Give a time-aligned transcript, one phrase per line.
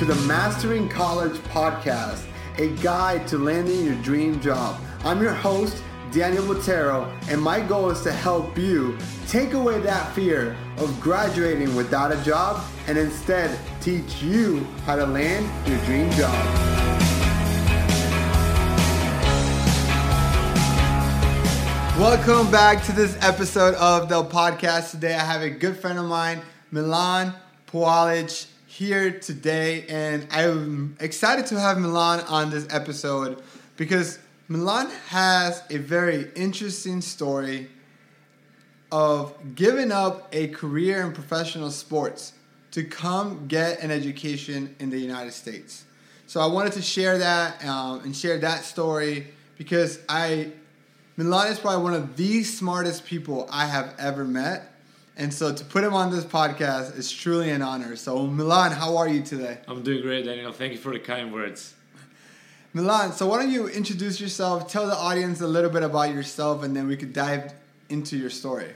[0.00, 2.24] to the Mastering College podcast,
[2.56, 4.80] a guide to landing your dream job.
[5.04, 8.96] I'm your host, Daniel Montero, and my goal is to help you
[9.28, 15.04] take away that fear of graduating without a job and instead teach you how to
[15.04, 16.32] land your dream job.
[21.98, 24.92] Welcome back to this episode of the podcast.
[24.92, 27.34] Today I have a good friend of mine, Milan
[27.70, 28.46] Pualic,
[28.80, 33.42] here today, and I'm excited to have Milan on this episode
[33.76, 37.68] because Milan has a very interesting story
[38.90, 42.32] of giving up a career in professional sports
[42.70, 45.84] to come get an education in the United States.
[46.26, 49.26] So I wanted to share that um, and share that story
[49.58, 50.52] because I
[51.18, 54.69] Milan is probably one of the smartest people I have ever met.
[55.20, 57.94] And so to put him on this podcast is truly an honor.
[57.94, 59.58] So Milan, how are you today?
[59.68, 60.50] I'm doing great, Daniel.
[60.50, 61.74] Thank you for the kind words.
[62.72, 66.62] Milan, so why don't you introduce yourself, tell the audience a little bit about yourself,
[66.62, 67.52] and then we could dive
[67.90, 68.72] into your story.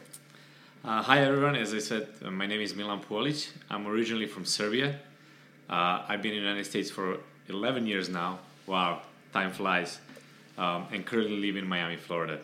[0.84, 3.48] Uh, hi everyone, as I said, uh, my name is Milan Pualic.
[3.70, 4.98] I'm originally from Serbia.
[5.70, 8.40] Uh, I've been in the United States for 11 years now.
[8.66, 9.00] Wow,
[9.32, 9.98] time flies
[10.58, 12.38] um, and currently live in Miami, Florida.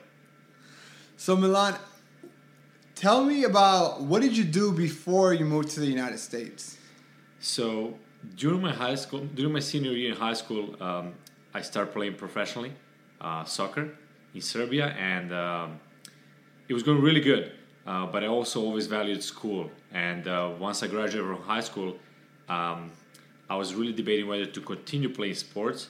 [1.18, 1.74] So Milan,
[3.00, 6.76] tell me about what did you do before you moved to the United States?
[7.38, 7.94] So
[8.36, 11.14] during my high school, during my senior year in high school, um,
[11.54, 12.72] I started playing professionally
[13.22, 13.88] uh, soccer
[14.34, 15.80] in Serbia, and um,
[16.68, 17.52] it was going really good.
[17.86, 21.96] Uh, but I also always valued school, and uh, once I graduated from high school,
[22.50, 22.90] um,
[23.48, 25.88] I was really debating whether to continue playing sports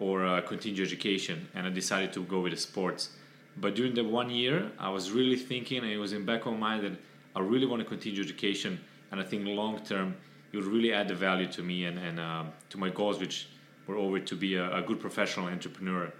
[0.00, 3.10] or uh, continue education, and I decided to go with the sports.
[3.58, 6.52] But during the one year, I was really thinking, and it was in back of
[6.52, 6.92] my mind that
[7.34, 10.16] I really want to continue education, and I think long term
[10.52, 13.48] it would really add the value to me and, and uh, to my goals, which
[13.86, 16.12] were over to be a, a good professional entrepreneur.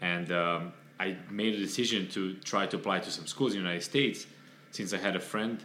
[0.00, 3.64] And um, I made a decision to try to apply to some schools in the
[3.64, 4.26] United States,
[4.70, 5.64] since I had a friend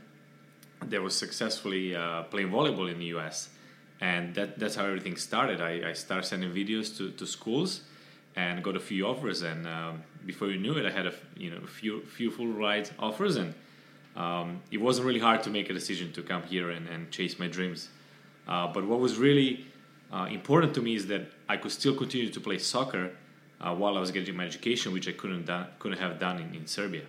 [0.82, 3.50] that was successfully uh, playing volleyball in the U.S
[4.04, 5.62] and that, that's how everything started.
[5.62, 7.82] I, I started sending videos to, to schools
[8.36, 11.52] and got a few offers, and um, before you knew it, I had a you
[11.52, 13.54] know a few few full ride offers, and
[14.16, 17.40] um, it wasn't really hard to make a decision to come here and, and chase
[17.40, 17.90] my dreams.
[18.48, 19.66] Uh, but what was really
[20.12, 23.12] uh, important to me is that I could still continue to play soccer
[23.62, 26.54] uh, while I was getting my education, which I couldn't done, couldn't have done in,
[26.54, 27.04] in Serbia.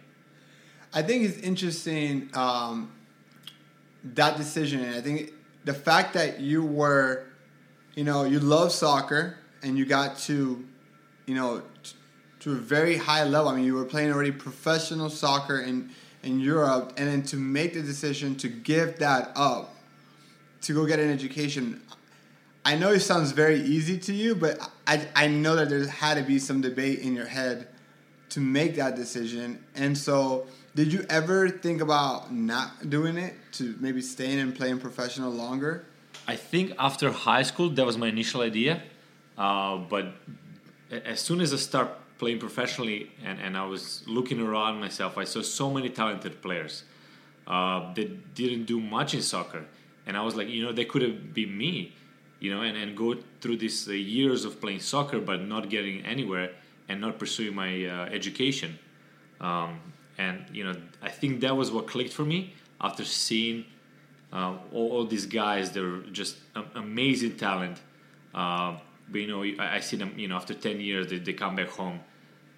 [0.93, 2.93] I think it's interesting um,
[4.05, 4.81] that decision.
[4.81, 5.33] And I think
[5.65, 7.27] the fact that you were,
[7.95, 10.65] you know, you love soccer and you got to,
[11.27, 11.97] you know, t-
[12.41, 13.49] to a very high level.
[13.49, 15.91] I mean, you were playing already professional soccer in
[16.23, 19.75] in Europe, and then to make the decision to give that up
[20.63, 21.83] to go get an education.
[22.65, 26.15] I know it sounds very easy to you, but I, I know that there had
[26.15, 27.69] to be some debate in your head
[28.31, 29.63] to make that decision.
[29.75, 34.81] And so, did you ever think about not doing it to maybe staying and playing
[34.81, 35.85] professional longer?
[36.27, 38.83] I think after high school that was my initial idea,
[39.37, 40.07] uh, but
[41.05, 41.89] as soon as I start
[42.19, 46.85] playing professionally and, and I was looking around myself, I saw so many talented players
[47.47, 49.65] uh, that didn't do much in soccer,
[50.07, 51.93] and I was like, you know, they could have been me,
[52.41, 56.05] you know, and, and go through these uh, years of playing soccer but not getting
[56.05, 56.53] anywhere
[56.89, 58.79] and not pursuing my uh, education.
[59.41, 59.81] Um,
[60.19, 63.65] and you know, I think that was what clicked for me after seeing
[64.33, 65.73] uh, all, all, these guys.
[65.73, 66.37] They're just
[66.75, 67.79] amazing talent.
[69.09, 70.13] But you know, I, I, see them.
[70.17, 72.01] You know, after ten years, they, they come back home.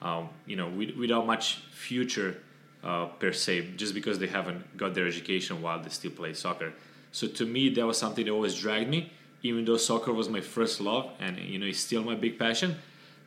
[0.03, 2.39] Um, you know, with, without much future
[2.85, 6.73] uh, per se, just because they haven't got their education while they still play soccer.
[7.13, 9.13] So to me, that was something that always dragged me.
[9.43, 12.77] Even though soccer was my first love, and you know, it's still my big passion.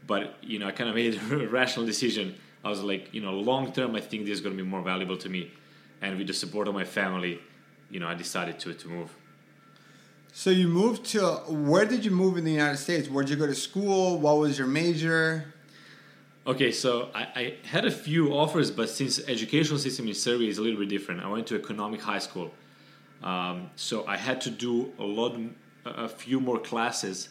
[0.05, 3.33] But you know, I kind of made a rational decision I was like, you know,
[3.33, 5.51] long term, I think this is going to be more valuable to me.
[6.01, 7.39] And with the support of my family,
[7.89, 9.15] you know, I decided to, to move.
[10.31, 13.09] So you moved to, where did you move in the United States?
[13.09, 14.19] Where did you go to school?
[14.19, 15.53] What was your major?
[16.47, 20.57] Okay, so I, I had a few offers, but since educational system in Serbia is
[20.57, 22.51] a little bit different, I went to economic high school.
[23.23, 25.35] Um, so I had to do a lot,
[25.85, 27.29] a few more classes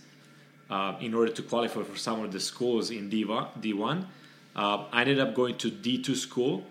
[0.68, 3.62] uh, in order to qualify for some of the schools in D1.
[3.62, 4.04] D1
[4.54, 6.64] uh, I ended up going to D2 school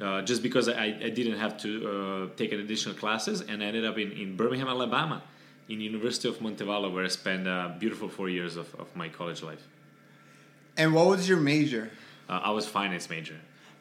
[0.00, 3.66] uh, just because I, I, didn't have to uh, take an additional classes, and I
[3.66, 5.22] ended up in, in Birmingham, Alabama,
[5.68, 9.42] in University of Montevallo, where I spent a beautiful four years of, of my college
[9.42, 9.66] life.
[10.76, 11.90] And what was your major?
[12.28, 13.36] Uh, I was finance major.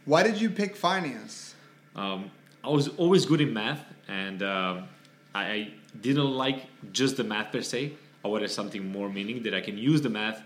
[0.06, 1.56] Why did you pick finance?
[1.95, 2.31] Um,
[2.63, 4.88] I was always good in math, and um,
[5.33, 7.94] I, I didn't like just the math per se.
[8.24, 10.41] I wanted something more meaning that I can use the math,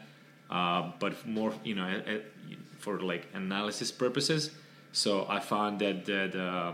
[0.50, 2.02] uh, but more you know
[2.80, 4.52] for like analysis purposes.
[4.92, 6.74] So I found that the, the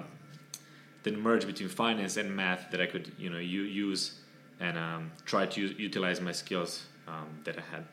[1.03, 4.19] the merge between finance and math that I could you know u- use
[4.59, 7.85] and um, try to utilize my skills um, that I had.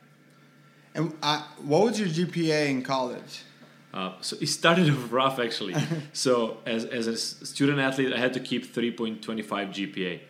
[0.94, 3.44] And uh, what was your GPA in college?
[3.92, 5.74] Uh, so it started off rough actually.
[6.12, 10.20] so as, as a student athlete, I had to keep 3.25 GPA.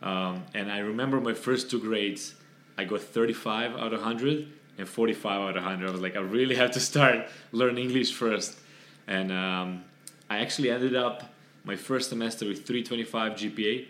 [0.00, 2.34] Um, and I remember my first two grades,
[2.76, 4.48] I got 35 out of 100
[4.78, 5.88] and 45 out of 100.
[5.88, 8.58] I was like, I really have to start learning English first.
[9.06, 9.84] And um,
[10.30, 11.24] I actually ended up
[11.64, 13.86] my first semester with 325 GPA.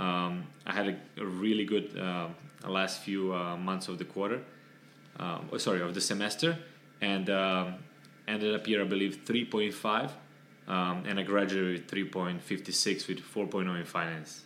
[0.00, 2.28] Um, I had a, a really good uh,
[2.66, 4.40] last few uh, months of the quarter
[5.20, 6.56] um, oh, sorry, of the semester,
[7.00, 7.74] and um,
[8.26, 10.10] ended up here, I believe, 3.5,
[10.66, 14.44] um, and I graduated with 3.56 with 4.0 in finance.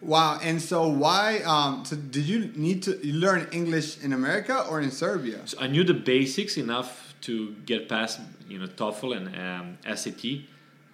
[0.00, 0.40] Wow.
[0.42, 1.40] And so why?
[1.40, 5.46] Um, so did you need to you learn English in America or in Serbia?
[5.46, 8.18] So I knew the basics enough to get past,
[8.48, 10.24] you know, TOEFL and um, SAT.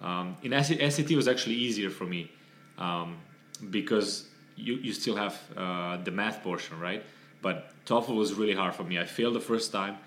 [0.01, 2.29] Um, in SAT, SAT was actually easier for me
[2.77, 3.17] um,
[3.69, 4.25] because
[4.55, 7.03] you, you still have uh, the math portion, right?
[7.41, 8.99] But TOEFL was really hard for me.
[8.99, 9.97] I failed the first time.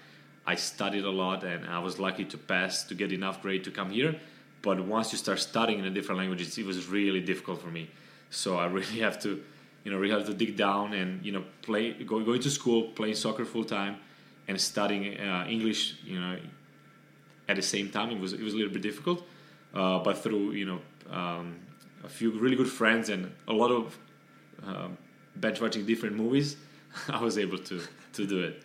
[0.47, 3.71] I studied a lot and I was lucky to pass to get enough grade to
[3.71, 4.17] come here.
[4.63, 7.91] But once you start studying in a different language, it was really difficult for me.
[8.31, 9.43] So I really have to,
[9.85, 12.89] you know, really have to dig down and you know play, go, going to school,
[12.89, 13.97] playing soccer full time,
[14.49, 16.39] and studying uh, English, you know,
[17.49, 18.11] at the same time.
[18.11, 19.23] It was it was a little bit difficult,
[19.75, 20.81] uh, but through you know
[21.11, 21.57] um,
[22.05, 23.99] a few really good friends and a lot of
[25.37, 26.57] bench watching different movies,
[27.09, 27.81] I was able to
[28.15, 28.63] to do it.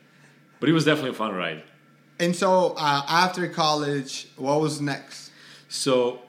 [0.59, 1.63] But it was definitely a fun ride.
[2.19, 5.31] And so uh, after college, what was next?
[5.67, 6.21] So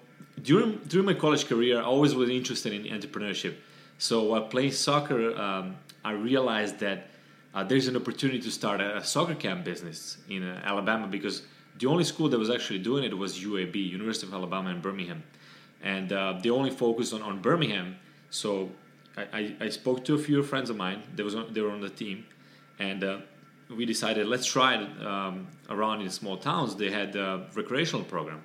[0.43, 3.55] during during my college career, I always was interested in entrepreneurship.
[3.99, 7.09] So while playing soccer, um, I realized that
[7.55, 11.43] uh, there's an opportunity to start a, a soccer camp business in uh, Alabama because
[11.79, 15.23] the only school that was actually doing it was UAB, University of Alabama in Birmingham,
[15.83, 17.97] and uh, they only focused on, on Birmingham.
[18.31, 18.71] So
[19.17, 21.03] I, I, I spoke to a few friends of mine.
[21.15, 22.27] They was on, they were on the team,
[22.79, 23.19] and uh,
[23.75, 26.77] we decided let's try it um, around in small towns.
[26.77, 28.43] They had a recreational program.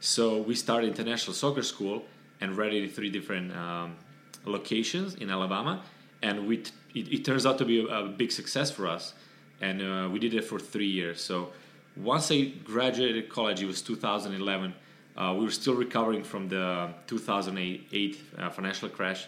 [0.00, 2.04] So we started international soccer school
[2.40, 3.96] and in three different um,
[4.44, 5.82] locations in Alabama,
[6.22, 9.14] and we t- it, it turns out to be a, a big success for us,
[9.60, 11.20] and uh, we did it for three years.
[11.20, 11.52] So
[11.96, 14.74] once I graduated college, it was 2011.
[15.18, 19.26] Uh, we were still recovering from the 2008 uh, financial crash,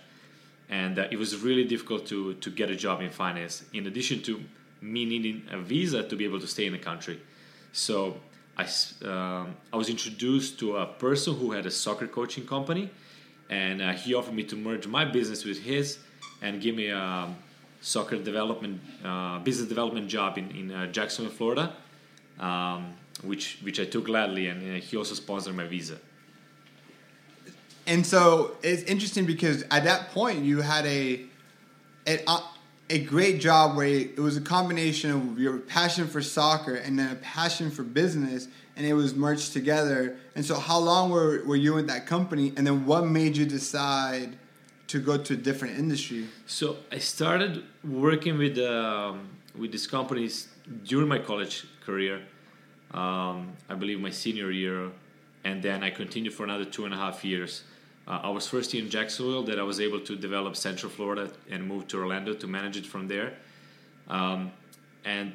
[0.68, 3.64] and uh, it was really difficult to to get a job in finance.
[3.72, 4.40] In addition to
[4.80, 7.20] me needing a visa to be able to stay in the country,
[7.72, 8.16] so
[8.56, 8.64] I,
[9.04, 12.90] um, I was introduced to a person who had a soccer coaching company,
[13.48, 15.98] and uh, he offered me to merge my business with his
[16.40, 17.34] and give me a
[17.80, 21.72] soccer development uh, business development job in, in uh, Jacksonville, Florida,
[22.38, 25.98] um, which which I took gladly, and uh, he also sponsored my visa.
[27.86, 31.24] And so it's interesting because at that point you had a
[32.06, 32.40] a,
[32.88, 37.12] a great job where it was a combination of your passion for soccer and then
[37.12, 40.16] a passion for business, and it was merged together.
[40.34, 42.52] And so, how long were, were you in that company?
[42.56, 44.36] And then, what made you decide
[44.88, 46.26] to go to a different industry?
[46.46, 50.48] So I started working with um, with these companies
[50.84, 52.22] during my college career.
[52.92, 54.90] Um, I believe my senior year,
[55.44, 57.62] and then I continued for another two and a half years.
[58.06, 61.66] Uh, I was first in Jacksonville that I was able to develop Central Florida and
[61.66, 63.34] move to Orlando to manage it from there.
[64.08, 64.50] Um,
[65.04, 65.34] and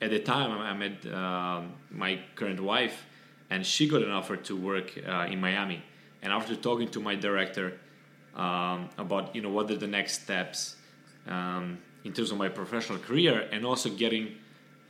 [0.00, 3.04] at the time, I met um my current wife,
[3.50, 5.82] and she got an offer to work uh, in Miami.
[6.22, 7.78] And after talking to my director
[8.34, 10.76] um, about you know what are the next steps
[11.26, 14.36] um, in terms of my professional career, and also getting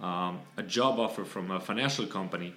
[0.00, 2.54] um, a job offer from a financial company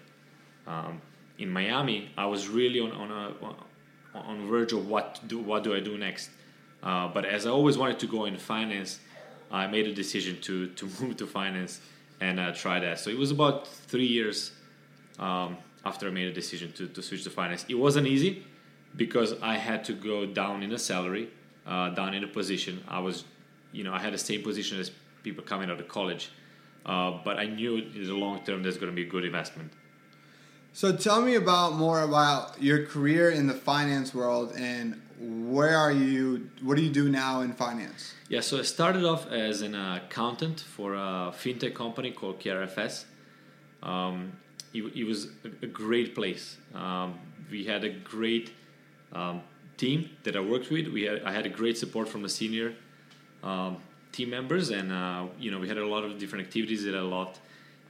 [0.68, 1.02] um,
[1.38, 5.74] in Miami, I was really on on a on verge of what do what do
[5.74, 6.30] I do next.
[6.84, 9.00] Uh, but as I always wanted to go in finance,
[9.52, 11.82] I made a decision to to move to finance
[12.22, 13.00] and uh, try that.
[13.00, 14.52] So it was about three years
[15.18, 17.66] um, after I made a decision to, to switch to finance.
[17.70, 18.44] It wasn't easy
[18.96, 21.30] because I had to go down in a salary,
[21.66, 22.84] uh, down in a position.
[22.88, 23.24] I was,
[23.72, 24.92] you know, I had the same position as
[25.24, 26.32] people coming out of college,
[26.90, 29.72] uh, but I knew in the long term there's going to be a good investment.
[30.74, 35.92] So, tell me about more about your career in the finance world and where are
[35.92, 36.50] you?
[36.64, 38.14] What do you do now in finance?
[38.28, 43.06] Yeah, so I started off as an accountant for a fintech company called KRFS.
[43.84, 44.34] Um,
[44.74, 46.58] it, it was a, a great place.
[46.74, 47.20] Um,
[47.52, 48.52] we had a great
[49.14, 49.42] um,
[49.78, 50.88] team that I worked with.
[50.88, 52.74] We had, I had a great support from the senior
[53.44, 53.78] um,
[54.12, 57.04] team members, and uh, you know we had a lot of different activities, did a
[57.04, 57.40] lot.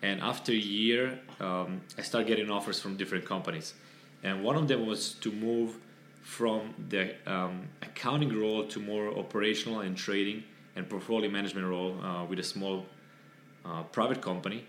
[0.01, 3.73] And after a year, um, I started getting offers from different companies,
[4.23, 5.75] and one of them was to move
[6.21, 10.43] from the um, accounting role to more operational and trading
[10.75, 12.85] and portfolio management role uh, with a small
[13.65, 14.65] uh, private company.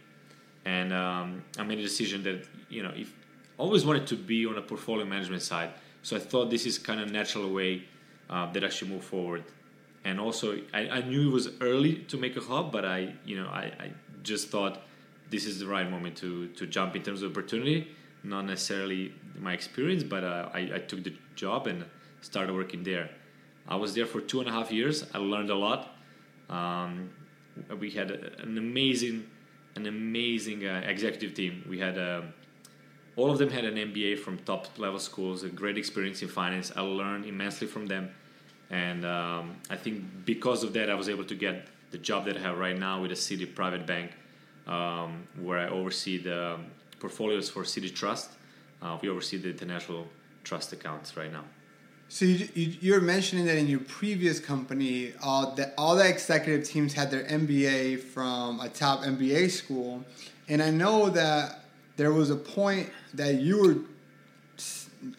[0.65, 3.13] And um, I made a decision that you know if
[3.59, 5.71] always wanted to be on a portfolio management side,
[6.03, 7.85] so I thought this is kind of natural way
[8.29, 9.45] uh, that I should move forward.
[10.05, 13.37] And also, I, I knew it was early to make a hub, but I you
[13.37, 13.91] know I, I
[14.23, 14.83] just thought
[15.31, 17.89] this is the right moment to to jump in terms of opportunity
[18.23, 21.85] not necessarily my experience, but uh, I, I, took the job and
[22.21, 23.11] started working there.
[23.69, 25.05] I was there for two and a half years.
[25.15, 25.97] I learned a lot.
[26.49, 27.11] Um,
[27.79, 29.27] we had an amazing,
[29.77, 31.65] an amazing uh, executive team.
[31.69, 32.23] We had uh,
[33.17, 36.73] all of them had an MBA from top level schools, a great experience in finance.
[36.75, 38.11] I learned immensely from them,
[38.71, 42.37] and um, I think because of that, I was able to get the job that
[42.37, 44.13] I have right now with a Citi Private Bank,
[44.67, 46.59] um, where I oversee the
[47.01, 48.31] portfolios for Citi Trust.
[48.81, 50.07] Uh, we oversee the international
[50.45, 51.45] trust accounts right now.
[52.09, 56.67] So you, you, are mentioning that in your previous company, uh, that all the executive
[56.67, 60.05] teams had their MBA from a top MBA school,
[60.49, 61.65] and I know that
[61.97, 63.77] there was a point that you were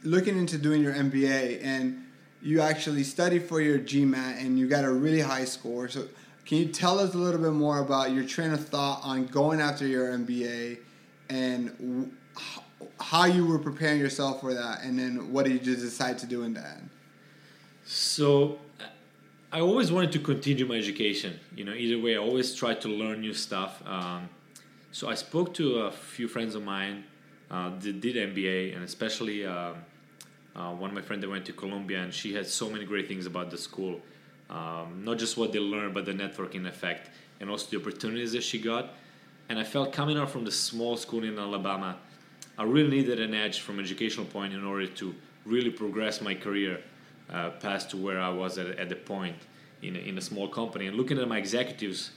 [0.04, 2.01] looking into doing your MBA, and
[2.42, 5.88] you actually studied for your GMAT, and you got a really high score.
[5.88, 6.08] So
[6.46, 9.62] can you tell us a little bit more about your train of thought on going
[9.62, 10.80] after your MBA?
[11.32, 12.12] and
[13.00, 16.26] how you were preparing yourself for that, and then what did you just decide to
[16.26, 16.80] do in that?
[17.86, 18.60] So,
[19.52, 21.40] I always wanted to continue my education.
[21.56, 23.82] You know, either way, I always tried to learn new stuff.
[23.86, 24.30] Um,
[24.92, 27.06] so I spoke to a few friends of mine
[27.50, 29.74] uh, that did MBA, and especially uh,
[30.56, 33.08] uh, one of my friends that went to Columbia, and she had so many great
[33.08, 34.02] things about the school.
[34.50, 38.44] Um, not just what they learned, but the networking effect, and also the opportunities that
[38.44, 38.94] she got
[39.52, 41.98] and I felt coming out from the small school in Alabama,
[42.58, 45.14] I really needed an edge from educational point in order to
[45.46, 46.80] really progress my career
[47.30, 49.36] uh, past to where I was at, at the point
[49.82, 50.88] in a, in a small company.
[50.88, 52.12] And looking at my executives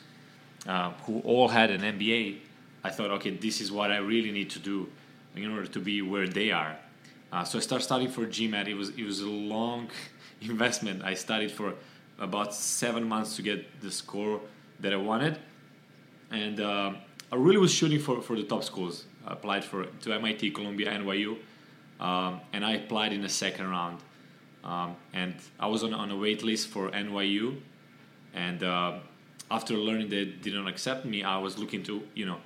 [0.69, 2.39] uh, who all had an MBA,
[2.85, 4.89] I thought, okay, this is what I really need to do
[5.35, 6.77] in order to be where they are.
[7.35, 8.69] Uh, so I started studying for GMAT.
[8.69, 9.91] It was it was a long
[10.41, 11.03] investment.
[11.03, 11.75] I studied for
[12.21, 14.41] about seven months to get the score
[14.79, 15.41] that I wanted,
[16.31, 16.93] and uh,
[17.33, 19.07] I really was shooting for, for the top schools.
[19.27, 21.37] I applied for to MIT, Columbia, NYU,
[21.99, 23.99] um, and I applied in the second round.
[24.63, 27.59] Um, and I was on, on a wait list for NYU,
[28.33, 29.01] and uh,
[29.51, 32.39] after learning they didn't accept me, I was looking to you know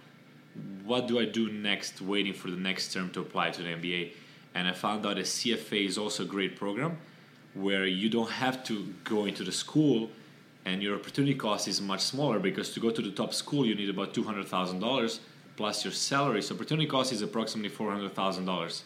[0.85, 4.12] what do I do next, waiting for the next term to apply to the MBA.
[4.55, 6.99] And I found out a CFA is also a great program
[7.55, 10.11] where you don't have to go into the school
[10.64, 13.75] and your opportunity cost is much smaller because to go to the top school you
[13.75, 15.19] need about $200,000
[15.57, 16.43] plus your salary.
[16.43, 18.83] So opportunity cost is approximately $400,000.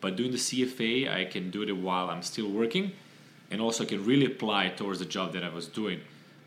[0.00, 2.92] But doing the CFA, I can do it while I'm still working
[3.50, 6.00] and also I can really apply towards the job that I was doing.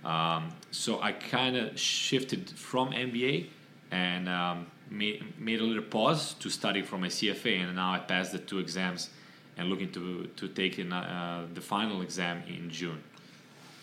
[0.04, 3.48] Um, so I kind of shifted from MBA
[3.92, 8.00] and um, made, made a little pause to study for my CFA, and now I
[8.00, 9.10] passed the two exams
[9.58, 13.04] and looking to to take in, uh, the final exam in June.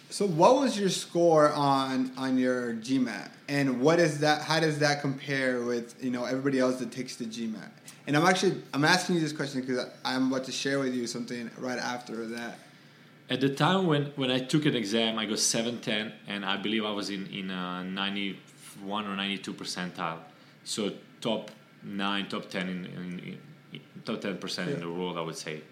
[0.08, 4.42] So, what was your score on on your GMAT, and what is that?
[4.42, 7.70] How does that compare with you know everybody else that takes the GMAT?
[8.06, 11.06] And I'm actually I'm asking you this question because I'm about to share with you
[11.06, 12.58] something right after that.
[13.28, 16.84] At the time when, when I took an exam, I got 710, and I believe
[16.84, 20.18] I was in in a 91 or 92 percentile,
[20.66, 21.50] so top
[21.82, 23.38] nine, top 10 in, in,
[23.72, 24.74] in top 10 percent yeah.
[24.74, 25.62] in the world, I would say.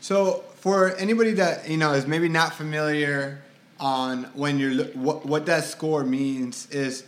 [0.00, 3.40] So for anybody that you know is maybe not familiar
[3.78, 7.04] on when you're what what that score means is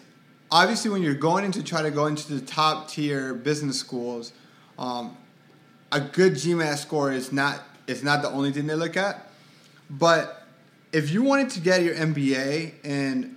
[0.50, 4.32] obviously when you're going into try to go into the top tier business schools,
[4.78, 5.16] um,
[5.90, 9.26] a good GMAT score is not is not the only thing they look at,
[9.90, 10.46] but
[10.92, 13.36] if you wanted to get your MBA in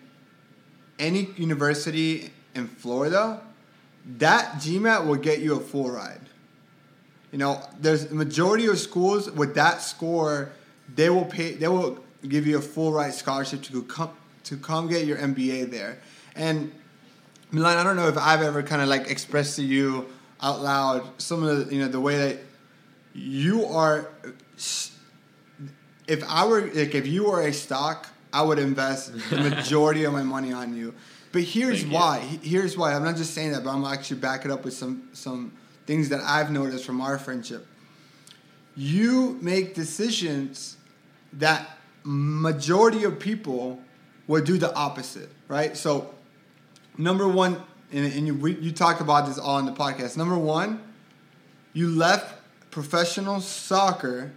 [1.00, 3.42] any university in Florida,
[4.18, 6.22] that GMAT will get you a full ride.
[7.32, 10.52] You know, there's the majority of schools with that score,
[10.94, 11.54] they will pay.
[11.54, 14.12] They will give you a full ride scholarship to come
[14.46, 15.98] to come get your MBA there.
[16.36, 16.72] And
[17.52, 20.08] Milan, I don't know if I've ever kind of like expressed to you
[20.42, 22.40] out loud some of the you know the way that
[23.14, 24.08] you are.
[26.08, 30.14] If I were like if you were a stock, I would invest the majority of
[30.14, 30.94] my money on you.
[31.36, 32.26] But here's Thank why.
[32.32, 32.50] You.
[32.50, 32.94] Here's why.
[32.94, 35.52] I'm not just saying that, but I'm actually back it up with some some
[35.86, 37.68] things that I've noticed from our friendship.
[38.74, 40.78] You make decisions
[41.34, 43.82] that majority of people
[44.28, 45.76] would do the opposite, right?
[45.76, 46.16] So,
[46.98, 47.62] number one,
[47.92, 50.16] and, and you, we, you talked about this all in the podcast.
[50.16, 50.82] Number one,
[51.74, 52.40] you left
[52.72, 54.32] professional soccer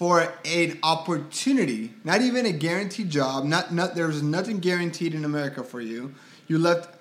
[0.00, 3.44] for an opportunity, not even a guaranteed job.
[3.44, 6.14] Not, not there's nothing guaranteed in America for you.
[6.48, 6.98] You left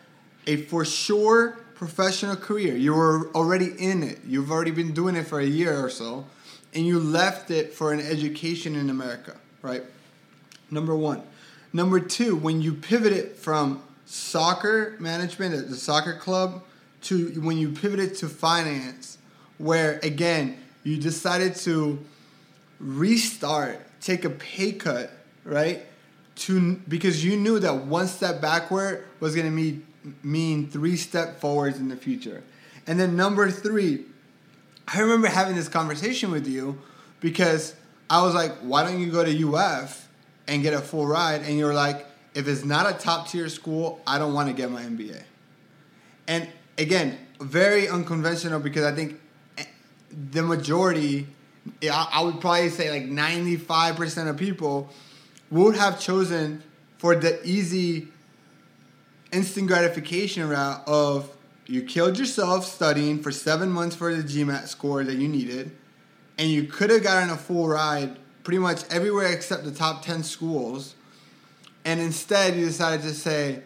[0.47, 2.75] a for sure professional career.
[2.75, 4.19] You were already in it.
[4.27, 6.25] You've already been doing it for a year or so,
[6.73, 9.83] and you left it for an education in America, right?
[10.69, 11.23] Number one.
[11.71, 16.63] Number two, when you pivoted from soccer management at the soccer club
[17.03, 19.19] to when you pivoted to finance,
[19.57, 22.05] where again you decided to
[22.79, 25.11] restart, take a pay cut,
[25.43, 25.85] right?
[26.35, 29.85] To because you knew that one step backward was gonna mean
[30.23, 32.43] mean three step forwards in the future.
[32.87, 34.05] And then number three,
[34.87, 36.79] I remember having this conversation with you
[37.19, 37.75] because
[38.09, 40.07] I was like, why don't you go to UF
[40.47, 41.41] and get a full ride?
[41.41, 44.71] And you're like, if it's not a top tier school, I don't want to get
[44.71, 45.21] my MBA.
[46.27, 49.19] And again, very unconventional because I think
[49.57, 49.65] eh,
[50.31, 51.27] the majority,
[51.91, 54.89] I would probably say like 95% of people
[55.51, 56.63] would have chosen
[56.97, 58.07] for the easy
[59.31, 61.29] instant gratification route of
[61.65, 65.71] you killed yourself studying for seven months for the GMAT score that you needed,
[66.37, 70.23] and you could have gotten a full ride pretty much everywhere except the top 10
[70.23, 70.95] schools,
[71.85, 73.61] and instead you decided to say,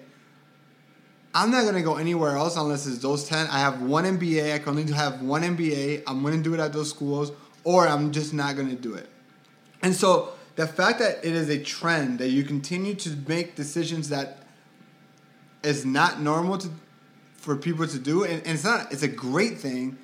[1.33, 3.47] I'm not gonna go anywhere else unless it's those 10.
[3.47, 6.73] I have one MBA, I can only have one MBA, I'm gonna do it at
[6.73, 7.31] those schools,
[7.63, 9.09] or I'm just not gonna do it.
[9.81, 14.09] And so the fact that it is a trend that you continue to make decisions
[14.09, 14.43] that
[15.63, 16.69] is not normal to
[17.37, 18.91] for people to do, and, and it's not.
[18.93, 19.97] It's a great thing.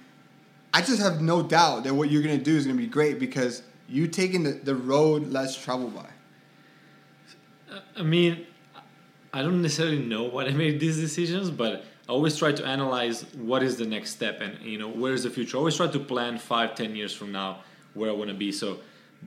[0.73, 3.63] I just have no doubt that what you're gonna do is gonna be great because
[3.87, 6.09] you taking the, the road less traveled by.
[7.95, 8.45] I mean,
[9.33, 13.21] I don't necessarily know why I made these decisions, but I always try to analyze
[13.35, 15.57] what is the next step and you know where is the future.
[15.57, 17.59] I always try to plan five, ten years from now
[17.93, 18.51] where I want to be.
[18.51, 18.79] So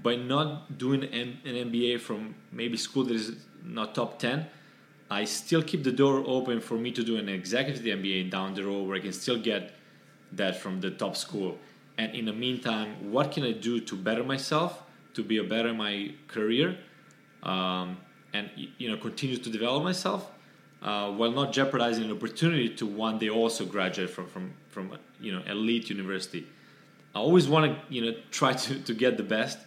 [0.02, 4.46] by not doing an MBA from maybe school that is not top ten,
[5.08, 8.64] I still keep the door open for me to do an executive MBA down the
[8.64, 9.74] road where I can still get
[10.32, 11.58] that from the top school.
[11.98, 14.82] And in the meantime, what can I do to better myself,
[15.14, 16.78] to be a better in my career,
[17.44, 17.98] um,
[18.32, 20.32] and you know continue to develop myself,
[20.82, 25.32] uh, while not jeopardizing an opportunity to one day also graduate from from from you
[25.32, 26.46] know elite university.
[27.14, 29.58] I always want to you know try to, to get the best,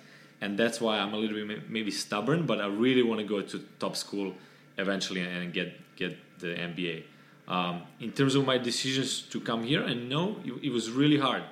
[0.42, 3.42] and that's why I'm a little bit maybe stubborn, but I really want to go
[3.42, 4.34] to top school
[4.78, 7.04] eventually and get get the MBA.
[7.48, 11.20] Um, in terms of my decisions to come here, and no, it, it was really
[11.20, 11.44] hard.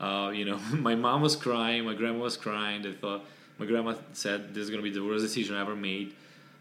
[0.00, 2.82] Uh, you know, my mom was crying, my grandma was crying.
[2.82, 3.24] They thought
[3.58, 6.14] my grandma said this is going to be the worst decision I ever made.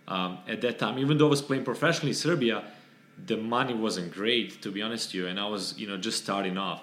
[0.08, 2.64] Um, at that time, even though I was playing professionally in Serbia,
[3.26, 6.24] the money wasn't great, to be honest with you, and I was you know just
[6.24, 6.82] starting off.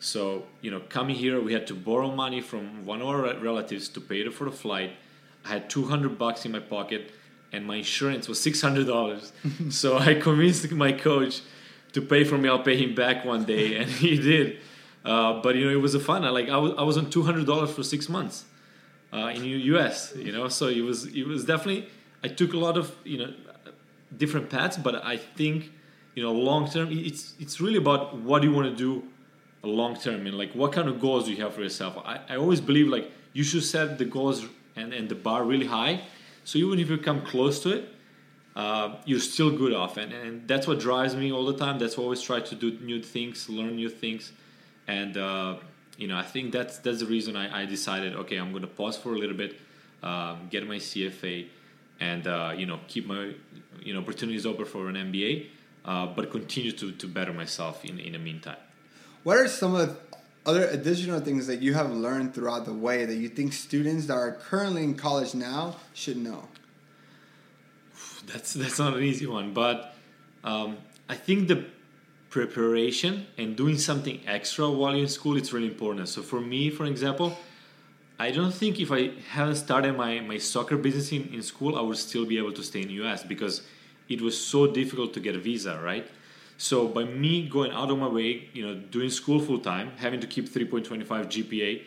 [0.00, 3.88] So you know, coming here, we had to borrow money from one of our relatives
[3.90, 4.92] to pay for the flight.
[5.44, 7.10] I had 200 bucks in my pocket
[7.52, 9.32] and my insurance was six hundred dollars.
[9.70, 11.42] so I convinced my coach
[11.92, 12.48] to pay for me.
[12.48, 14.58] I'll pay him back one day, and he did.
[15.04, 16.24] Uh, but you know, it was a fun.
[16.24, 18.44] I like I was I was on two hundred dollars for six months
[19.12, 20.14] uh, in the U.S.
[20.16, 21.88] You know, so it was it was definitely.
[22.22, 23.32] I took a lot of you know
[24.16, 25.72] different paths, but I think
[26.14, 29.04] you know long term it's it's really about what you want to do
[29.62, 31.96] long term and like what kind of goals do you have for yourself.
[32.04, 34.44] I, I always believe like you should set the goals
[34.76, 36.02] and, and the bar really high
[36.44, 37.88] so even if you come close to it,
[38.54, 41.78] uh, you're still good off, and, and that's what drives me all the time.
[41.78, 44.32] That's why I always try to do new things, learn new things,
[44.86, 45.56] and uh,
[45.96, 48.68] you know I think that's that's the reason I, I decided okay I'm going to
[48.68, 49.58] pause for a little bit,
[50.02, 51.46] um, get my CFA,
[52.02, 53.32] and uh, you know keep my
[53.86, 55.46] you know opportunities open for an MBA,
[55.84, 58.62] uh, but continue to, to better myself in in the meantime.
[59.22, 59.96] What are some of
[60.44, 64.14] other additional things that you have learned throughout the way that you think students that
[64.14, 66.48] are currently in college now should know?
[68.26, 69.94] That's that's not an easy one, but
[70.44, 71.66] um, I think the
[72.30, 76.08] preparation and doing something extra while you're in school it's really important.
[76.08, 77.36] So for me, for example,
[78.22, 81.80] I don't think if I hadn't started my, my soccer business in, in school, I
[81.80, 83.62] would still be able to stay in the US because
[84.08, 86.06] it was so difficult to get a visa, right?
[86.56, 90.20] So by me going out of my way, you know, doing school full time, having
[90.20, 91.04] to keep 3.25
[91.34, 91.82] GPA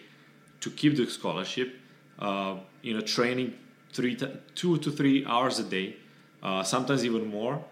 [0.60, 1.74] to keep the scholarship,
[2.20, 3.54] uh, you know, training
[3.94, 4.18] three,
[4.56, 5.96] two to three hours a day,
[6.44, 7.64] uh, sometimes even more,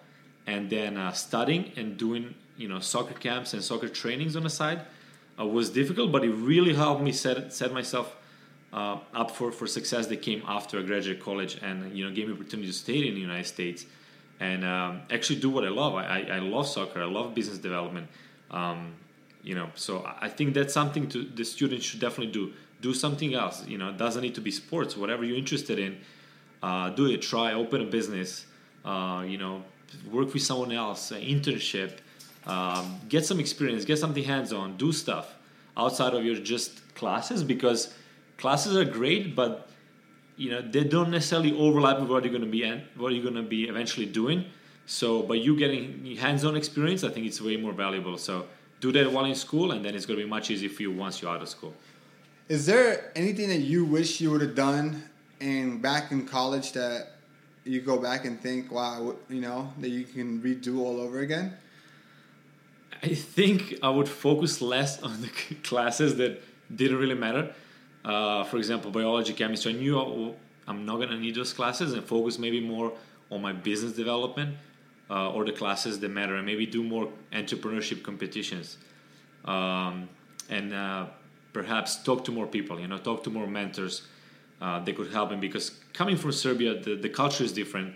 [0.48, 4.50] and then uh, studying and doing, you know, soccer camps and soccer trainings on the
[4.50, 4.80] side
[5.38, 8.16] uh, was difficult, but it really helped me set set myself
[8.74, 12.28] uh, up for, for success that came after I graduated college and you know gave
[12.28, 13.86] me opportunity to stay in the United States
[14.40, 15.94] and um, actually do what I love.
[15.96, 17.02] I, I, I, love soccer.
[17.02, 18.08] I love business development.
[18.50, 18.94] Um,
[19.44, 22.54] you know, so I think that's something to the students should definitely do.
[22.82, 23.66] Do something else.
[23.68, 24.98] You know, it doesn't need to be sports.
[24.98, 26.00] Whatever you're interested in,
[26.62, 27.22] uh, do it.
[27.22, 27.54] Try.
[27.54, 28.46] Open a business.
[28.84, 29.64] Uh, you know,
[30.12, 31.12] work with someone else.
[31.12, 32.00] internship.
[32.46, 33.86] Um, get some experience.
[33.86, 34.78] Get something hands-on.
[34.78, 35.36] Do stuff
[35.78, 37.94] outside of your just classes because
[38.38, 39.70] classes are great, but
[40.36, 43.24] you know they don't necessarily overlap with what you're going to be and what you're
[43.24, 44.46] going to be eventually doing.
[44.86, 48.18] So, by you getting hands-on experience, I think it's way more valuable.
[48.18, 48.48] So,
[48.82, 50.92] do that while in school, and then it's going to be much easier for you
[50.92, 51.74] once you're out of school.
[52.50, 55.04] Is there anything that you wish you would have done
[55.40, 57.14] in back in college that
[57.64, 61.54] you go back and think, wow, you know, that you can redo all over again?
[63.02, 65.30] I think I would focus less on the
[65.64, 66.42] classes that
[66.74, 67.54] didn't really matter.
[68.04, 69.74] Uh, for example, biology, chemistry.
[69.74, 70.36] I knew
[70.68, 72.94] I'm not gonna need those classes and focus maybe more
[73.32, 74.58] on my business development
[75.10, 78.78] uh, or the classes that matter, and maybe do more entrepreneurship competitions,
[79.46, 80.10] um,
[80.50, 81.06] and uh,
[81.54, 82.80] perhaps talk to more people.
[82.80, 84.04] You know, talk to more mentors.
[84.62, 87.96] Uh, they could help me because coming from Serbia, the, the culture is different.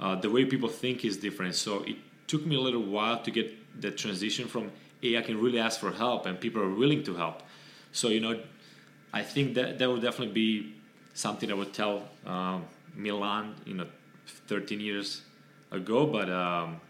[0.00, 1.54] Uh, the way people think is different.
[1.54, 5.40] So it took me a little while to get the transition from hey, I can
[5.40, 7.42] really ask for help and people are willing to help.
[7.92, 8.40] So you know,
[9.16, 10.74] I think that that would definitely be
[11.14, 13.86] something I would tell um, Milan, you know,
[14.48, 15.22] 13 years
[15.70, 16.06] ago.
[16.06, 16.80] But um,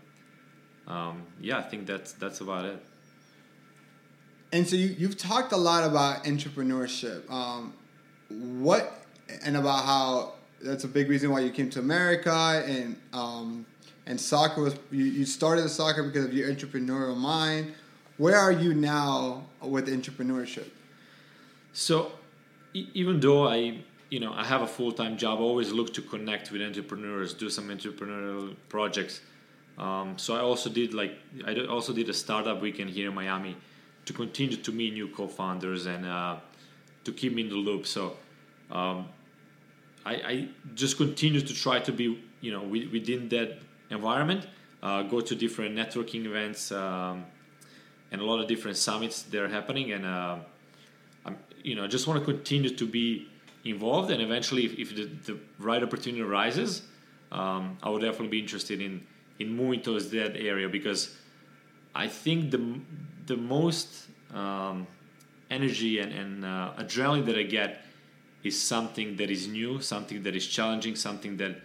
[0.89, 2.85] um, yeah, I think that's that's about it.
[4.51, 7.31] And so you, you've talked a lot about entrepreneurship.
[7.31, 7.75] Um,
[8.29, 9.05] what
[9.45, 13.67] and about how that's a big reason why you came to America and um,
[14.07, 17.73] and soccer was you, you started soccer because of your entrepreneurial mind.
[18.17, 20.71] Where are you now with entrepreneurship?
[21.77, 22.12] So,
[22.73, 25.93] e- even though I you know I have a full time job, I always look
[25.93, 29.21] to connect with entrepreneurs, do some entrepreneurial projects.
[29.77, 33.57] Um, so I also did like I also did a startup weekend here in Miami
[34.07, 36.37] to continue to meet new co-founders and uh,
[37.05, 37.87] to keep me in the loop.
[37.87, 38.17] So
[38.71, 39.11] um,
[40.07, 43.59] I, I, just continue to try to be you know within that
[43.91, 44.47] environment.
[44.83, 47.27] Uh, go to different networking events um,
[48.11, 50.37] and a lot of different summits that are happening, and uh,
[51.66, 53.26] you know, just want to continue to be
[53.64, 54.12] involved.
[54.12, 56.83] And eventually, if, if the, the, right opportunity arises,
[57.33, 59.05] um, I would definitely be interested in
[59.38, 61.16] in moving towards that area because
[61.94, 62.81] I think the
[63.26, 64.87] the most um,
[65.50, 67.83] energy and, and uh, adrenaline that I get
[68.44, 71.57] is something that is new, something that is challenging, something that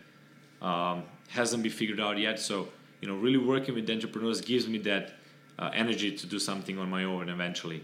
[0.62, 2.40] um, hasn't been figured out yet.
[2.40, 2.70] So,
[3.02, 5.14] you know, really working with entrepreneurs gives me that
[5.60, 7.84] uh, energy to do something on my own eventually,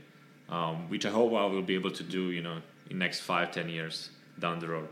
[0.49, 3.51] um, which I hope I will be able to do, you know, in next five,
[3.51, 4.87] ten years down the road.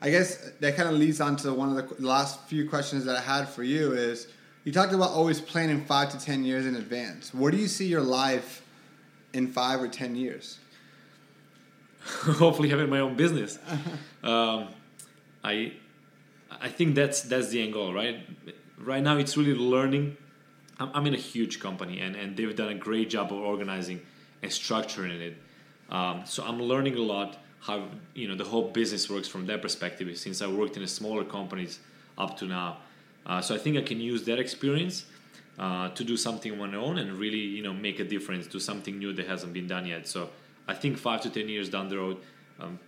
[0.00, 3.16] I guess that kind of leads on to one of the last few questions that
[3.16, 4.28] I had for you is
[4.64, 7.32] you talked about always planning five to ten years in advance.
[7.32, 8.62] Where do you see your life
[9.32, 10.58] in five or ten years?
[12.04, 13.58] Hopefully, having my own business.
[14.22, 14.68] um,
[15.42, 15.72] I
[16.60, 18.26] I think that's that's the end goal, right?
[18.78, 20.16] Right now, it's really learning.
[20.78, 24.00] I'm, I'm in a huge company, and, and they've done a great job of organizing
[24.44, 25.36] and structuring it.
[25.90, 29.62] Um, so I'm learning a lot how you know the whole business works from that
[29.62, 30.06] perspective.
[30.18, 31.80] Since I worked in a smaller companies
[32.18, 32.78] up to now,
[33.26, 35.06] uh, so I think I can use that experience
[35.58, 38.60] uh, to do something on my own and really you know make a difference, do
[38.60, 40.06] something new that hasn't been done yet.
[40.06, 40.28] So
[40.68, 42.18] I think five to ten years down the road,
[42.60, 42.78] um,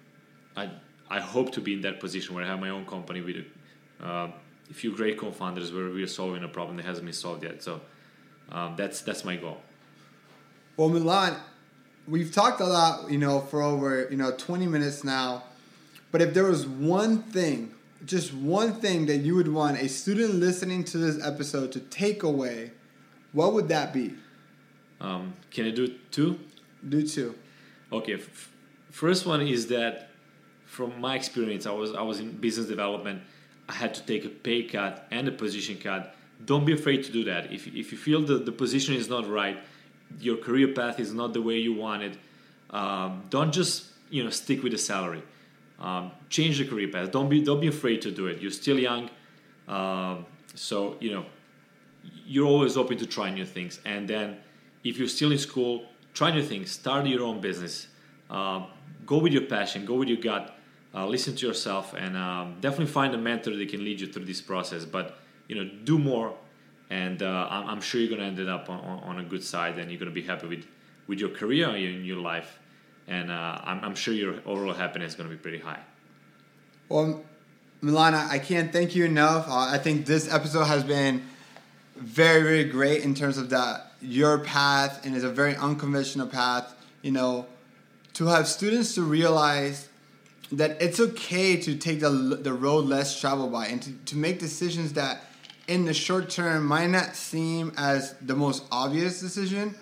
[0.57, 0.71] I
[1.09, 4.07] I hope to be in that position where I have my own company with a,
[4.07, 4.31] uh,
[4.71, 7.63] a few great co-founders where we are solving a problem that hasn't been solved yet.
[7.63, 7.81] So
[8.53, 9.59] um, that's that's my goal.
[10.77, 11.37] Well, Milan,
[12.07, 15.45] we've talked a lot, you know, for over you know 20 minutes now.
[16.13, 20.35] But if there was one thing, just one thing that you would want a student
[20.35, 22.73] listening to this episode to take away,
[23.33, 24.15] what would that be?
[25.01, 26.39] Um, can I do two?
[26.87, 27.35] Do two.
[27.93, 28.15] Okay.
[28.15, 28.51] F-
[28.91, 30.11] first one is that
[30.67, 33.23] from my experience, I was I was in business development.
[33.69, 36.15] I had to take a pay cut and a position cut.
[36.45, 37.51] Don't be afraid to do that.
[37.51, 39.59] If, if you feel that the position is not right,
[40.21, 42.19] your career path is not the way you want it,
[42.71, 45.23] um, don't just you know stick with the salary.
[45.79, 47.11] Um, change the career path.
[47.11, 48.41] Don't be don't be afraid to do it.
[48.41, 49.11] You're still young,
[49.69, 51.27] um, so you know
[52.27, 53.81] you're always open to try new things.
[53.85, 54.39] And then
[54.85, 56.71] if you're still in school, try new things.
[56.71, 57.89] Start your own business.
[58.31, 58.67] Uh,
[59.05, 59.85] go with your passion.
[59.85, 60.57] Go with your gut.
[60.95, 64.25] Uh, listen to yourself, and um, definitely find a mentor that can lead you through
[64.25, 64.87] this process.
[64.87, 66.35] But you know, do more,
[66.91, 69.91] and uh, I'm, I'm, sure you're gonna end up on, on, a good side, and
[69.91, 70.67] you're gonna be happy with
[71.07, 72.59] with your career and your life.
[73.07, 75.81] and uh, I'm, I'm sure your overall happiness is to be pretty high.
[76.89, 77.25] Well,
[77.83, 79.49] Milana, I can't thank you enough.
[79.49, 81.23] Uh, I think this episode has been
[81.97, 86.75] very, very great in terms of that your path, and it's a very unconventional path.
[87.03, 87.47] You know,
[88.15, 89.89] to have students to realize
[90.53, 94.39] that it's okay to take the the road less traveled by, and to, to make
[94.39, 95.25] decisions that,
[95.69, 99.75] in the short term, might not seem as the most obvious decision,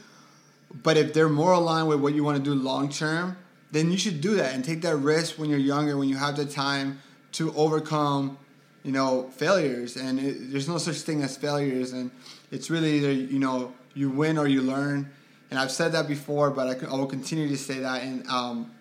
[0.83, 3.37] but if they're more aligned with what you want to do long term,
[3.71, 6.37] then you should do that and take that risk when you're younger, when you have
[6.37, 7.01] the time
[7.33, 8.39] to overcome,
[8.83, 9.97] you know, failures.
[9.97, 12.11] And it, there's no such thing as failures, and
[12.51, 15.11] it's really either you know you win or you learn.
[15.51, 18.03] And I've said that before, but I, I will continue to say that.
[18.03, 18.73] And um,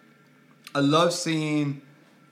[0.74, 1.82] I love seeing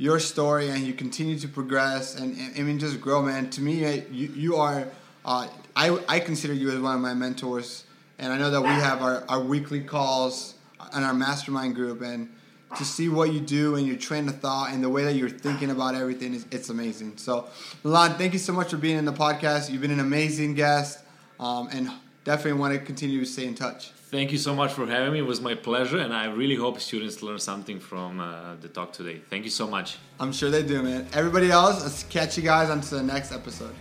[0.01, 3.51] your story and you continue to progress and, and I mean just grow, man.
[3.51, 4.87] To me, you you are.
[5.23, 7.83] Uh, I I consider you as one of my mentors,
[8.17, 10.55] and I know that we have our, our weekly calls
[10.91, 12.29] and our mastermind group and
[12.77, 15.29] to see what you do and your train of thought and the way that you're
[15.29, 17.17] thinking about everything is it's amazing.
[17.17, 17.47] So,
[17.83, 19.69] Milan, thank you so much for being in the podcast.
[19.69, 20.97] You've been an amazing guest,
[21.39, 21.91] um, and
[22.23, 23.91] definitely want to continue to stay in touch.
[24.11, 25.19] Thank you so much for having me.
[25.19, 28.91] It was my pleasure, and I really hope students learn something from uh, the talk
[28.91, 29.21] today.
[29.29, 29.97] Thank you so much.
[30.19, 31.07] I'm sure they do, man.
[31.13, 33.73] Everybody else, let's catch you guys on to the next episode.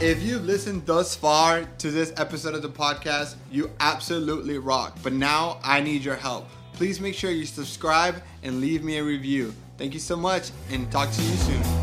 [0.00, 4.98] If you've listened thus far to this episode of the podcast, you absolutely rock.
[5.02, 6.48] But now I need your help.
[6.72, 9.54] Please make sure you subscribe and leave me a review.
[9.82, 11.81] Thank you so much, and talk to you soon.